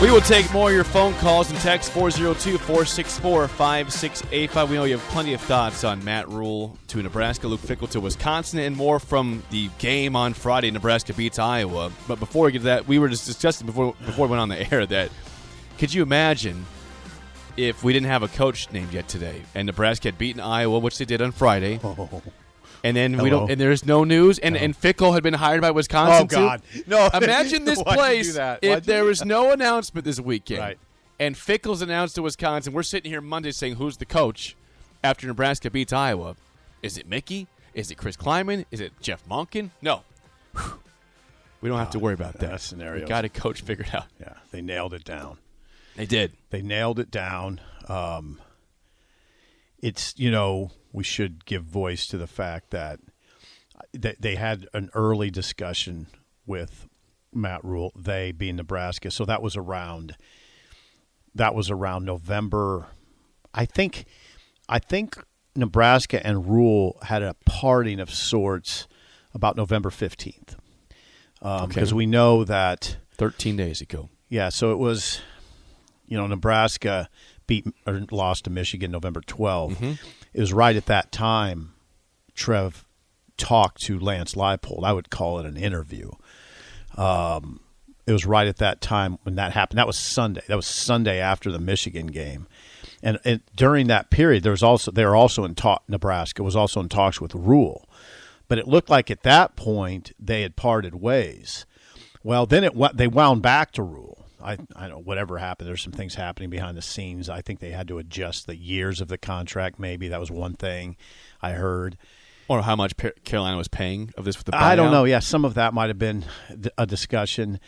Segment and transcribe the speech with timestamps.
[0.00, 4.70] We will take more of your phone calls and text 402 464 5685.
[4.70, 8.00] We know you have plenty of thoughts on Matt Rhule to Nebraska, Luke Fickell to
[8.00, 10.70] Wisconsin, and more from the game on Friday.
[10.70, 11.90] Nebraska beats Iowa.
[12.06, 14.48] But before we get to that, we were just discussing before, before we went on
[14.48, 15.10] the air that
[15.78, 16.64] could you imagine
[17.56, 20.98] if we didn't have a coach named yet today and Nebraska had beaten Iowa, which
[20.98, 21.80] they did on Friday?
[21.82, 22.22] Oh.
[22.84, 25.70] And then we don't, and there's no news, and, and Fickell had been hired by
[25.72, 26.22] Wisconsin.
[26.22, 26.62] Oh, God.
[26.72, 26.84] too.
[26.86, 27.08] No.
[27.14, 30.78] Imagine this Why'd you do place if there was no announcement this weekend, Right.
[31.18, 32.72] and Fickell's announced to Wisconsin.
[32.72, 34.54] We're sitting here Monday saying who's the coach
[35.02, 36.36] after Nebraska beats Iowa.
[36.82, 37.48] Is it Mickey?
[37.74, 38.64] Is it Chris Klieman?
[38.70, 39.70] Is it Jeff Monken?
[39.82, 40.02] No.
[40.54, 40.74] Whew.
[41.60, 42.50] We don't have to worry about that.
[42.52, 43.04] that scenario.
[43.04, 44.04] Got a coach figured out.
[44.20, 45.38] Yeah, they nailed it down.
[45.96, 46.34] They did.
[46.50, 47.60] They nailed it down.
[47.88, 48.38] Um,
[49.82, 53.00] it's you know we should give voice to the fact that
[53.92, 56.06] they, they had an early discussion
[56.46, 56.88] with
[57.32, 57.92] Matt Rhule.
[57.96, 60.16] They being Nebraska, so that was around.
[61.34, 62.86] That was around November.
[63.54, 64.04] I think.
[64.68, 65.16] I think
[65.56, 68.86] Nebraska and Rhule had a parting of sorts
[69.34, 70.56] about November fifteenth,
[71.40, 71.92] because Okay.
[71.92, 72.96] we know that.
[73.16, 74.08] 13 days ago.
[74.28, 75.20] Yeah, so it was,
[76.06, 77.08] you know, Nebraska
[77.48, 79.98] beat or lost to Michigan November 12th.
[80.32, 81.72] It was right at that time
[82.36, 82.84] Trev
[83.36, 84.84] talked to Lance Leipold.
[84.84, 86.10] I would call it an interview.
[86.96, 87.60] Um,
[88.06, 89.78] it was right at that time when that happened.
[89.78, 90.42] That was Sunday.
[90.48, 92.46] That was Sunday after the Michigan game.
[93.02, 95.82] And, and during that period, there was also they were also in talk.
[95.88, 97.88] Nebraska was also in talks with Rhule,
[98.48, 101.66] but it looked like at that point they had parted ways.
[102.24, 104.26] Well, then it they wound back to Rhule.
[104.42, 105.68] I I don't know whatever happened.
[105.68, 107.28] There's some things happening behind the scenes.
[107.28, 109.78] I think they had to adjust the years of the contract.
[109.78, 110.96] Maybe that was one thing
[111.42, 111.96] I heard.
[112.48, 112.94] Or how much
[113.24, 115.04] Carolina was paying of this with the I don't know.
[115.04, 116.24] Yeah, some of that might have been
[116.78, 117.60] a discussion.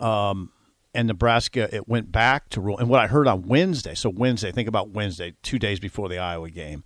[0.00, 0.52] Um,
[0.94, 2.78] and Nebraska, it went back to Rhule.
[2.78, 6.16] And what I heard on Wednesday, so Wednesday, think about Wednesday, two days before the
[6.18, 6.82] Iowa game.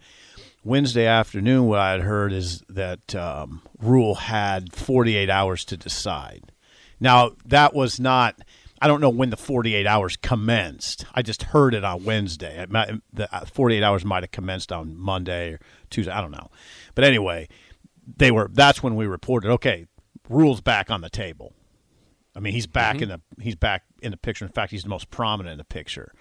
[0.64, 6.52] Wednesday afternoon, what I had heard is that um, Rhule had 48 hours to decide.
[6.98, 8.40] Now, that was not,
[8.80, 11.04] I don't know when the 48 hours commenced.
[11.14, 12.62] I just heard it on Wednesday.
[12.62, 15.60] It might, the uh, 48 hours might have commenced on Monday or
[15.90, 16.12] Tuesday.
[16.12, 16.50] I don't know.
[16.94, 17.48] But anyway,
[18.16, 19.86] they were, that's when we reported, okay,
[20.28, 21.52] Rhule's back on the table.
[22.34, 24.44] I mean, he's back in the he's back in the picture.
[24.44, 26.12] In fact, he's the most prominent in the picture.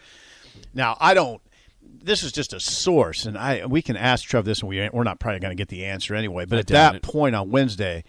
[0.73, 1.41] Now, I don't.
[1.81, 5.03] This is just a source, and I we can ask Trev this, and we we're
[5.03, 6.45] not probably going to get the answer anyway.
[6.45, 7.01] But I at that it.
[7.03, 8.03] point on Wednesday,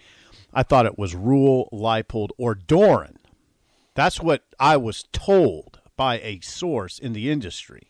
[0.53, 3.17] I thought it was Rhule, Leipold, or Doeren.
[3.93, 7.89] That's what I was told by a source in the industry.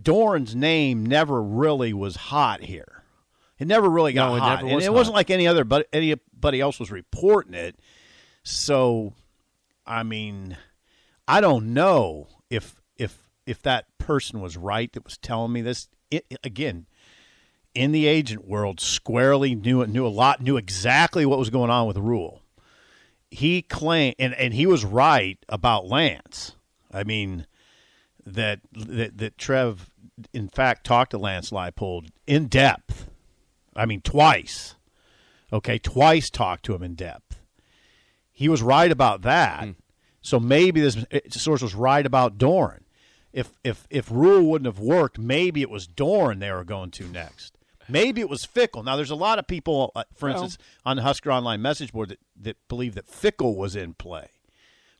[0.00, 3.02] Doeren's name never really was hot here.
[3.58, 4.94] It never really got No, it hot, never and was it hot.
[4.94, 7.78] wasn't like any other, but anybody else was reporting it.
[8.42, 9.14] So,
[9.86, 10.56] I mean,
[11.26, 15.88] I don't know if if if that person was right that was telling me this.
[16.10, 16.86] It, again,
[17.74, 21.86] in the agent world, squarely knew knew a lot, knew exactly what was going on
[21.86, 22.42] with Rhule.
[23.30, 26.54] He claimed, and, and he was right about Lance.
[26.92, 27.46] I mean,
[28.24, 29.90] that that that Trev,
[30.32, 33.08] in fact, talked to Lance Leipold in depth.
[33.74, 34.74] I mean, twice.
[35.52, 37.40] Okay, twice talked to him in depth.
[38.32, 39.64] He was right about that.
[39.64, 39.70] Hmm.
[40.22, 40.96] So maybe this
[41.30, 42.80] source was right about Doeren.
[43.32, 47.04] if if if Rhule wouldn't have worked, maybe it was Doeren they were going to
[47.04, 47.56] next.
[47.88, 48.84] Maybe it was Fickell.
[48.84, 51.92] Now, there's a lot of people, uh, for Well- instance, on the Husker Online message
[51.92, 54.28] board that, that believe that Fickell was in play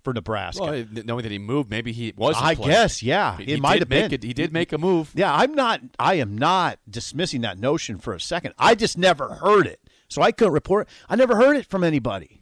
[0.02, 0.62] for Nebraska.
[0.62, 2.36] Well, knowing that he moved, maybe he was.
[2.38, 2.66] in I play.
[2.68, 4.12] guess, yeah, He- it he might have make been.
[4.14, 5.10] It, he did make a move.
[5.14, 5.80] Yeah, I'm not.
[5.98, 8.54] I am not dismissing that notion for a second.
[8.58, 10.86] I just never heard it, so I couldn't report.
[10.86, 10.92] it.
[11.08, 12.40] I never heard it from anybody,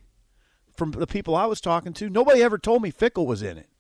[0.77, 2.11] from the people I was talking to.
[2.11, 3.71] Nobody ever told me Fickell was in it,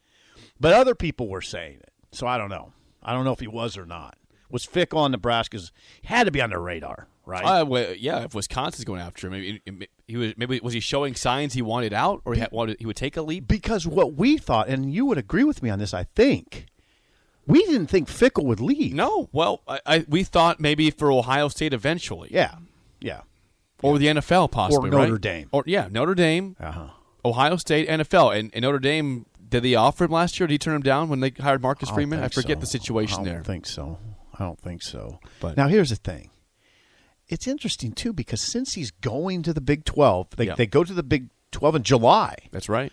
[0.58, 1.92] but other people were saying it.
[2.12, 2.72] So I don't know.
[3.02, 4.16] I don't know if he was or not.
[4.54, 5.72] Was Fickell on Nebraska's?
[6.04, 7.42] Had to be on their radar, right?
[7.44, 10.34] Uh, well, yeah, if Wisconsin's going after him, maybe he was.
[10.36, 13.16] Maybe was he showing signs he wanted out, or he had, wanted he would take
[13.16, 13.48] a leap?
[13.48, 16.66] because what we thought, and you would agree with me on this, I think.
[17.46, 18.94] We didn't think Fickell would leave.
[18.94, 19.28] No.
[19.32, 22.54] Well, I, I we thought maybe for Ohio State eventually, Yeah.
[23.00, 23.20] Yeah.
[23.82, 25.20] or the NFL possibly, or Notre right?
[25.20, 25.48] Dame.
[25.52, 26.86] or yeah, Notre Dame, Uh huh.
[27.24, 29.26] Ohio State, NFL, and, and Notre Dame.
[29.46, 30.46] Did they offer him last year?
[30.46, 32.20] Did he turn him down when they hired Marcus Freeman?
[32.20, 32.60] I forget so.
[32.60, 33.42] the situation I don't there.
[33.44, 33.98] think so.
[34.38, 35.18] I don't think so.
[35.40, 36.30] But- now here's the thing.
[37.28, 40.54] It's interesting too because since he's going to the Big Twelve, they Yeah.
[40.56, 42.36] they go to the Big Twelve in July.
[42.52, 42.92] That's right.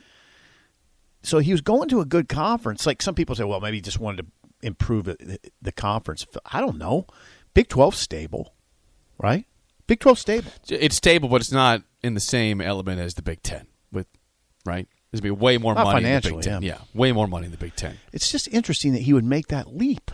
[1.23, 2.85] So he was going to a good conference.
[2.85, 6.25] Like some people say, well, maybe he just wanted to improve the conference.
[6.45, 7.05] I don't know.
[7.53, 8.53] Big 12 stable,
[9.19, 9.45] right?
[9.87, 10.51] Big 12 stable.
[10.69, 13.67] It's stable, but it's not in the same element as the Big Ten.
[13.91, 14.07] With
[14.65, 16.61] right, there's be way more Not money in the Big Ten.
[16.63, 16.75] yeah.
[16.75, 17.97] Yeah, way more money in the Big Ten.
[18.13, 20.11] It's just interesting that he would make that leap.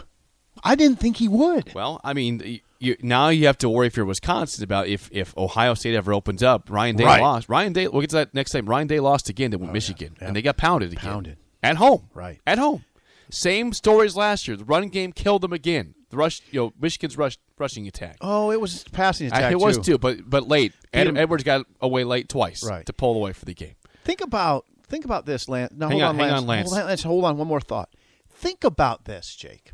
[0.68, 1.74] I didn't think he would.
[1.74, 5.36] Well, I mean, you, now you have to worry if you're Wisconsin about if, if
[5.38, 6.70] Ohio State ever opens up.
[6.70, 7.22] Ryan Day Right.
[7.22, 7.50] lost.
[7.50, 7.88] Ryan Day.
[7.88, 8.68] We'll get to that next time.
[8.68, 10.28] Ryan Day lost again to Michigan, yeah.
[10.28, 11.04] and they got pounded again.
[11.04, 11.38] Pounded.
[11.64, 12.10] at home.
[12.14, 12.40] Right.
[12.46, 12.84] at home.
[13.30, 14.56] Same stories last year.
[14.56, 15.96] The running game killed them again.
[16.12, 18.18] The rush, you know, Michigan's rush rushing attack.
[18.22, 19.52] Oh, it was passing Uh, attack.
[19.52, 19.84] it was too.
[19.94, 20.72] too, but but late.
[20.94, 22.86] Ed, 'em- Edwards got away late twice Right.
[22.86, 23.76] to pull away for the game.
[24.06, 25.74] Think about think about this, Lance.
[25.76, 26.42] No, Hang hold on, on, Lance.
[26.42, 26.70] on, Lance.
[26.70, 27.04] Hold on, Lance.
[27.04, 27.90] Hold on, one more thought.
[28.30, 29.72] Think about this, Jake.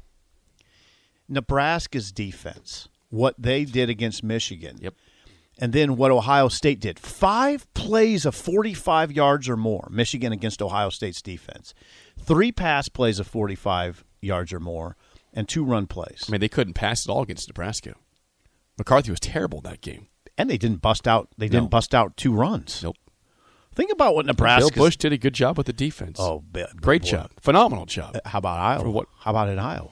[1.34, 4.94] Nebraska's defense, what they did against Michigan, Yep.
[5.60, 7.00] and then what Ohio State did.
[7.00, 11.74] Five plays of 45 yards or more, Michigan against Ohio State's defense.
[12.20, 14.96] Three pass plays of 45 yards or more,
[15.34, 16.26] and two run plays.
[16.28, 17.96] I mean, they couldn't pass at all against Nebraska.
[18.78, 20.08] McCarthy was terrible that game.
[20.38, 21.30] And they didn't bust out.
[21.38, 21.70] They didn't No.
[21.70, 22.82] bust out two runs.
[22.82, 22.98] Nope.
[23.76, 24.72] Think about what Nebraska.
[24.74, 26.20] Bill Busch did a good job with the defense.
[26.20, 26.44] Oh,
[26.80, 27.08] great boy.
[27.08, 28.16] job, phenomenal job.
[28.16, 28.82] Uh, how about Iowa?
[28.84, 29.92] For what- How about in Iowa?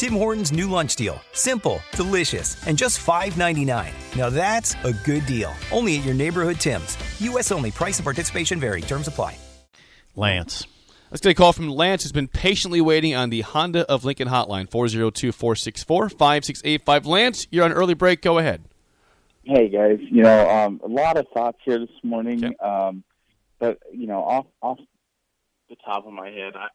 [0.00, 1.20] Tim Hortons' new lunch deal.
[1.34, 4.16] Simple, delicious, and just $5.99.
[4.16, 5.52] Now that's a good deal.
[5.70, 6.96] Only at your neighborhood Tim's.
[7.20, 7.52] U.S.
[7.52, 7.70] only.
[7.70, 8.80] Price and participation vary.
[8.80, 9.36] Terms apply.
[10.16, 10.66] Lance.
[11.10, 14.28] Let's get a call from Lance, who's been patiently waiting on the Honda of Lincoln
[14.28, 17.04] hotline, 402 464 5685.
[17.04, 18.22] Lance, you're on early break.
[18.22, 18.64] Go ahead.
[19.42, 22.42] Hey guys, you know, um, a lot of thoughts here this morning.
[22.42, 22.56] Okay.
[22.56, 23.04] Um,
[23.58, 24.78] but you know, off off
[25.68, 26.68] the top of my head, I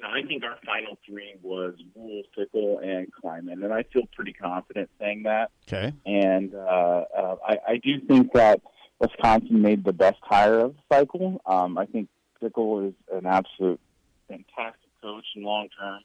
[0.00, 4.02] you know, I think our final three was Rhule, Fickell, and Klieman, and I feel
[4.14, 5.50] pretty confident saying that.
[5.68, 5.92] Okay.
[6.06, 8.60] And uh, uh, I, I do think that
[8.98, 11.40] Wisconsin made the best hire of the cycle.
[11.44, 12.08] Um, I think
[12.42, 13.80] Fickell is an absolute
[14.28, 16.00] fantastic coach, and long term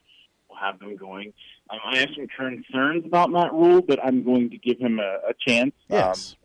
[0.49, 1.33] we'll have them going.
[1.69, 5.29] Um, I have some concerns about Matt Rhule, but I'm going to give him a,
[5.29, 5.73] a chance.
[5.89, 6.35] Yes.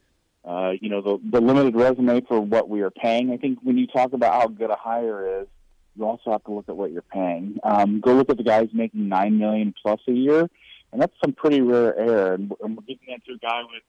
[0.45, 3.31] Um, uh, you know, the, the limited resume for what we are paying.
[3.31, 5.49] I think when you talk about how good a hire is,
[5.97, 7.59] you also have to look at what you're paying.
[7.63, 10.49] Um, go look at the guys making nine million plus a year,
[10.93, 12.35] and that's some pretty rare air.
[12.35, 13.83] And, we're giving that to a guy with,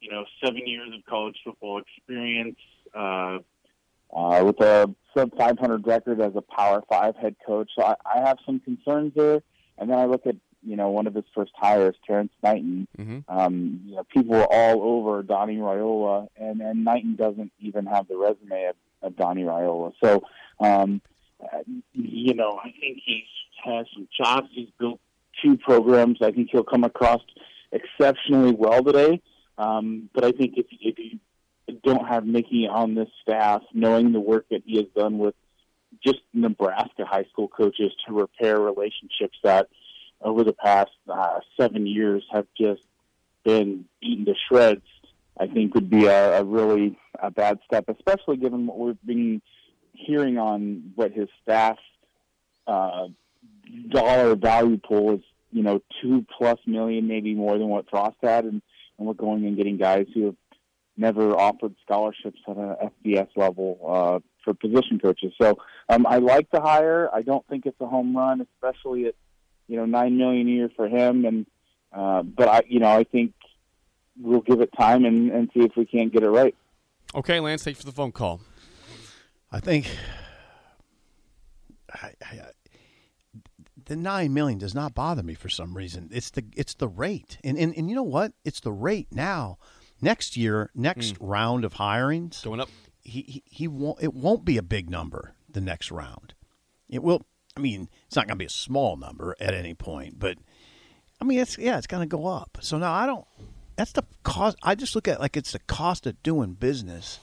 [0.00, 2.58] you know, seven years of college football experience,
[2.94, 3.38] uh,
[4.14, 7.70] uh, with a sub 500 record as a Power Five head coach.
[7.76, 9.42] So I, I have some concerns there.
[9.78, 12.88] And then I look at, you know, one of his first hires, Terrance Knighton.
[12.98, 13.24] Mhm.
[13.28, 18.08] Um, you know, people were all over Donnie Raiola, and, and Knighton doesn't even have
[18.08, 19.92] the resume of, of Donnie Raiola.
[20.02, 20.22] So,
[20.60, 21.02] um,
[21.42, 21.62] uh,
[21.92, 23.24] you know, I think he
[23.64, 24.48] has some chops.
[24.52, 25.00] He's built
[25.42, 26.18] two programs.
[26.22, 27.20] I think he'll come across
[27.72, 29.20] exceptionally well today.
[29.58, 31.18] Um, but I think if, if you
[31.82, 35.34] don't have Mickey on this staff, knowing the work that he has done with
[36.04, 39.68] just Nebraska high school coaches to repair relationships that
[40.20, 42.82] over the past uh, seven years have just
[43.44, 44.86] been beaten to shreds,
[45.38, 49.42] I think would be a, a really a bad step, especially given what we've been
[49.96, 51.78] hearing on what his staff
[52.66, 53.08] uh,
[53.88, 55.20] dollar value pool is.
[55.52, 58.60] You know, two plus million, maybe more than what Frost had, and,
[58.98, 60.34] and we're going and getting guys who have
[60.96, 65.32] never offered scholarships at an FBS level uh, for position coaches.
[65.40, 67.08] So um, I like the hire.
[67.12, 69.14] I don't think it's a home run, especially at
[69.68, 71.24] you know nine million a year for him.
[71.24, 71.46] And
[71.92, 73.32] uh, but I, you know, I think
[74.20, 76.54] we'll give it time and, and see if we can't get it right.
[77.14, 78.40] Okay, Lance, thanks for the phone call.
[79.50, 79.88] I think
[81.94, 82.40] I, I,
[83.86, 86.10] the nine million does not bother me for some reason.
[86.12, 88.32] It's the it's the rate, and and, and you know what?
[88.44, 89.58] It's the rate now.
[90.02, 91.18] Next year, next mm.
[91.20, 92.68] round of hirings going up.
[93.02, 94.02] He, he he won't.
[94.02, 96.34] It won't be a big number the next round.
[96.88, 97.22] It will.
[97.56, 100.36] I mean, it's not going to be a small number at any point, but
[101.20, 102.58] I mean, it's yeah, it's going to go up.
[102.60, 103.24] So now I don't.
[103.76, 104.56] That's the cost.
[104.62, 107.20] I just look at it like it's the cost of doing business.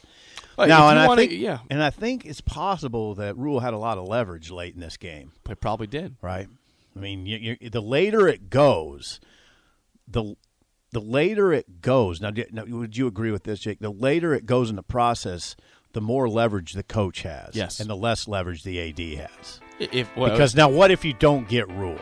[0.58, 3.74] Well, now, and I wanna, think, yeah, and I think it's possible that Rhule had
[3.74, 5.32] a lot of leverage late in this game.
[5.50, 6.48] It probably did, right?
[6.96, 9.20] I mean, you, you, the later it goes,
[10.08, 10.36] the
[10.92, 12.22] the later it goes.
[12.22, 13.80] Now, now, would you agree with this, Jake?
[13.80, 15.56] The later it goes in the process,
[15.94, 19.60] the more leverage the coach has, yes, and the less leverage the AD has.
[19.80, 22.00] If well, because now, what if you don't get Rhule?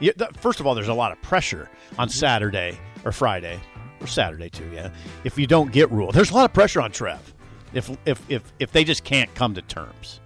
[0.00, 2.08] You, the, first of all, there's a lot of pressure on.
[2.08, 3.58] Saturday or Friday
[4.00, 4.70] or Saturday too.
[4.72, 4.90] Yeah,
[5.24, 7.34] if you don't get Rhule, there's a lot of pressure on Trev.
[7.72, 10.20] If if if if they just can't come to terms,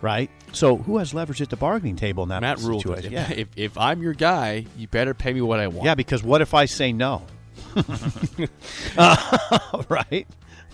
[0.00, 0.30] right?
[0.52, 3.12] So who has leverage at the bargaining table in that Matt situation?
[3.12, 3.30] Yeah.
[3.36, 5.86] if, if I'm your guy, you better pay me what I want.
[5.86, 7.24] Yeah, because what if I say no?
[8.98, 10.26] uh, right,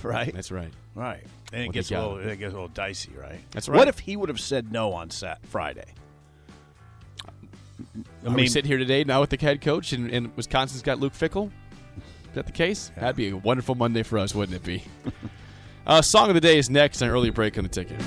[0.02, 0.34] right.
[0.34, 0.72] That's right.
[0.94, 1.22] Right.
[1.52, 3.40] And it gets a little, it gets a little dicey, right?
[3.52, 3.78] That's right.
[3.78, 5.94] What if he would have said no on Sat Friday?
[8.24, 10.98] I mean, we sit here today now with the head coach, and, and Wisconsin's got
[10.98, 11.46] Luke Fickell.
[11.46, 12.90] Is that the case?
[12.94, 13.02] Yeah.
[13.02, 14.82] That'd be a wonderful Monday for us, wouldn't it be?
[15.86, 18.00] Uh, song of the day is next, an early break on the ticket.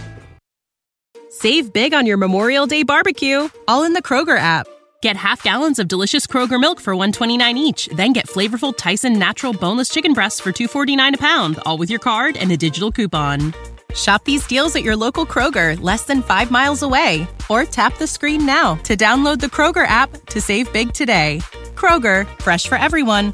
[1.30, 4.68] Save big on your Memorial Day barbecue, all in the Kroger app.
[5.02, 9.54] Get half gallons of delicious Kroger milk for 129 each, then get flavorful Tyson natural
[9.54, 13.54] boneless chicken breasts for 249 a pound, all with your card and a digital coupon.
[13.96, 18.08] Shop these deals at your local Kroger, less than 5 miles away, or tap the
[18.08, 21.40] screen now to download the Kroger app to save big today.
[21.76, 23.34] Kroger, fresh for everyone.